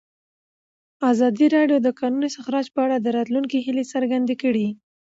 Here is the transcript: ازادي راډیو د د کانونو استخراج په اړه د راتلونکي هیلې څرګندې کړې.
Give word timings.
ازادي 1.11 1.45
راډیو 1.55 1.77
د 1.81 1.83
د 1.85 1.89
کانونو 1.99 2.25
استخراج 2.27 2.65
په 2.75 2.79
اړه 2.85 2.95
د 2.99 3.07
راتلونکي 3.17 3.57
هیلې 3.65 3.83
څرګندې 3.93 4.35
کړې. 4.41 4.67